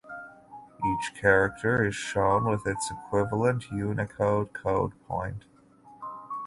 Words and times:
Each 0.83 1.13
character 1.13 1.85
is 1.85 1.93
shown 1.93 2.45
with 2.45 2.65
its 2.65 2.89
equivalent 2.89 3.69
Unicode 3.71 4.51
code 4.51 4.93
point. 5.07 5.45